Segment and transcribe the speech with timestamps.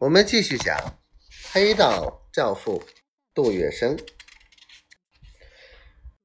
[0.00, 0.98] 我们继续讲
[1.52, 2.82] 黑道教父
[3.34, 4.02] 杜月笙。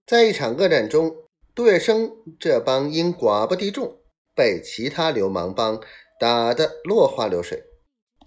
[0.05, 1.13] 在一场恶战中，
[1.53, 2.09] 杜月笙
[2.39, 3.99] 这帮因寡不敌众，
[4.33, 5.83] 被其他流氓帮
[6.17, 7.65] 打得落花流水。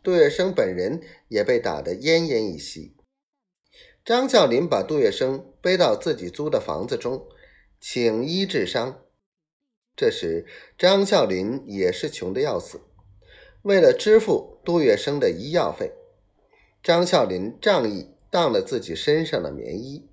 [0.02, 2.94] 杜月笙本人也被打得奄奄一息。
[4.04, 7.26] 张啸林把杜月笙背到自己租的房子中，
[7.80, 9.02] 请医治伤。
[9.96, 10.46] 这时，
[10.76, 12.82] 张啸林也是穷得要死。
[13.68, 15.92] 为了支付杜月笙的医药费，
[16.82, 20.08] 张啸林仗义当了自己身上的棉衣。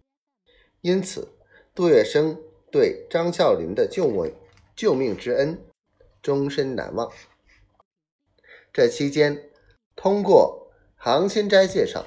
[0.82, 1.30] 因此，
[1.73, 2.38] 杜月笙
[2.70, 4.34] 对张啸林的救命
[4.76, 5.58] 救命之恩
[6.22, 7.10] 终身难忘。
[8.73, 9.49] 这期间，
[9.96, 12.05] 通过杭新斋介绍，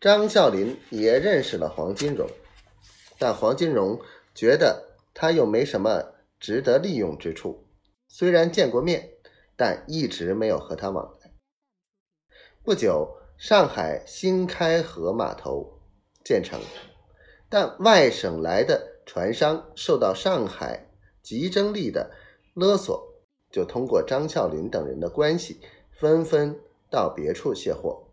[0.00, 2.30] 张啸林也认识了黄金荣，
[3.18, 4.00] 但黄金荣
[4.32, 7.66] 觉得他又没什么值得利用之处，
[8.06, 9.17] 虽然见过面。
[9.58, 11.32] 但一直没有和他往来。
[12.62, 15.80] 不久，上海新开河码头
[16.22, 16.60] 建成，
[17.48, 20.86] 但外省来的船商受到上海
[21.22, 22.12] 吉征利的
[22.54, 23.14] 勒索，
[23.50, 26.56] 就通过张啸林等人的关系，纷纷
[26.88, 28.04] 到别处卸货。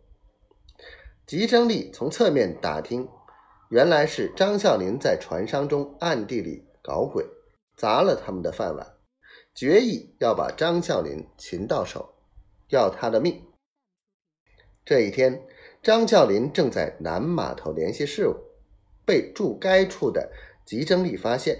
[1.27, 3.07] 吉征利从侧面打听，
[3.69, 7.23] 原来是张啸林在船商中暗地里搞鬼，
[7.77, 8.94] 砸了他们的饭碗。
[9.55, 12.13] 决意要把张啸林擒到手，
[12.67, 13.41] 要他的命。
[14.83, 15.41] 这一天，
[15.81, 18.35] 张啸林正在南码头联系事务，
[19.05, 20.29] 被驻该处的
[20.65, 21.57] 吉征利发现，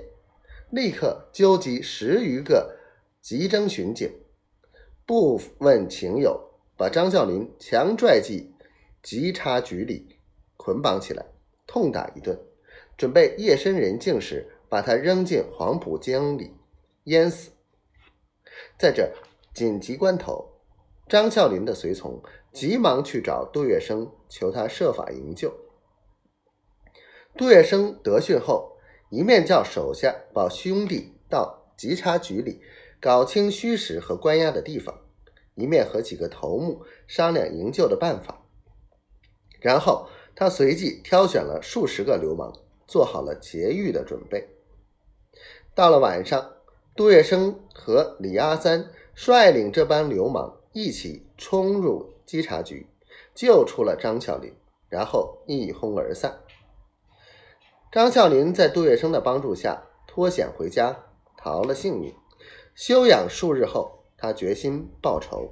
[0.69, 2.75] 立刻纠集十余个
[3.21, 4.11] 吉征巡警，
[5.05, 8.53] 不问情由，把张啸林强拽进
[9.01, 10.17] 稽查局里，
[10.57, 11.25] 捆绑起来，
[11.65, 12.37] 痛打一顿，
[12.97, 16.51] 准备夜深人静时把他扔进黄浦江里
[17.05, 17.51] 淹死。
[18.77, 19.09] 在这
[19.53, 20.51] 紧急关头，
[21.07, 25.53] 张啸林的随从急忙去找杜月笙，求他设法营救。
[27.37, 28.77] 杜月笙得讯后，
[29.09, 32.61] 一面叫手下保兄弟到稽查局里
[32.99, 34.93] 搞清虚实和关押的地方，
[35.55, 38.45] 一面和几个头目商量营救的办法。
[39.61, 42.53] 然后他随即挑选了数十个流氓，
[42.87, 44.49] 做好了劫狱的准备。
[45.73, 46.54] 到了晚上。
[46.97, 52.87] 杜月笙和李阿三率领这帮流氓一起冲入稽查局，
[53.33, 54.53] 救出了张啸林，
[54.87, 56.39] 然后一哄而散。
[57.91, 60.97] 张啸林在杜月笙的帮助下脱险回家，
[61.35, 62.15] 逃了性命。
[62.75, 65.51] 休养数日后，他决心报仇。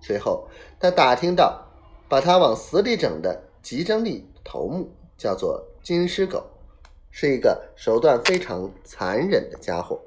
[0.00, 0.48] 随后，
[0.80, 1.64] 他打听到
[2.08, 6.44] 把他往死里整的吉征利头目叫做金狮狗，
[7.12, 10.00] 是一个手段非常残忍的家伙。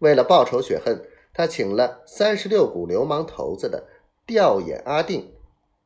[0.00, 3.86] 为了报仇雪恨，他请了三十六股流氓头子的
[4.26, 5.32] 吊眼阿定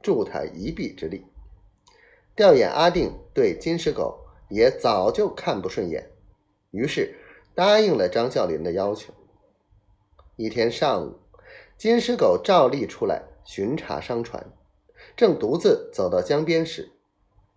[0.01, 1.27] 助他一臂之力。
[2.37, 6.11] 吊眼阿定对金狮狗也早就看不顺眼，
[6.71, 7.17] 于是
[7.55, 9.13] 答应了张啸林的要求。
[10.37, 11.19] 一天上午，
[11.77, 14.53] 金狮狗照例出来巡查商船，
[15.17, 16.93] 正独自走到江边时，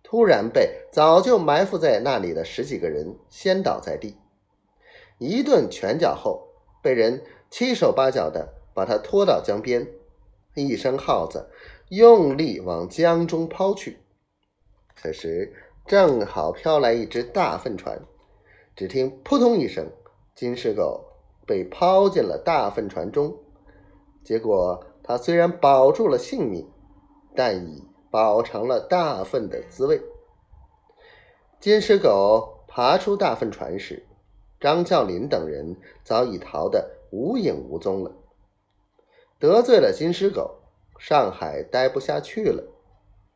[0.02, 4.16] 突然被早就埋伏在那里的十几个人掀倒在地，
[5.18, 6.47] 一顿拳脚后。
[6.82, 9.86] 被人七手八脚的把他拖到江边，
[10.54, 11.50] 一声号子，
[11.88, 13.98] 用力往江中抛去。
[14.96, 15.54] 此时
[15.86, 18.00] 正好飘来一只大粪船，
[18.76, 19.90] 只听扑通一声，
[20.34, 21.04] 金狮狗
[21.46, 23.36] 被抛进了大粪船中。
[24.24, 26.68] 结果他虽然保住了性命，
[27.34, 30.00] 但已饱尝了大粪的滋味。
[31.60, 34.04] 金狮狗爬出大粪船时。
[34.60, 38.12] 张啸林等人早已逃得无影无踪了。
[39.38, 40.58] 得罪了金狮狗，
[40.98, 42.64] 上海待不下去了。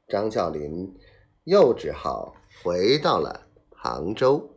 [0.09, 0.99] 张啸林
[1.45, 2.35] 又只好
[2.65, 4.51] 回到了杭州。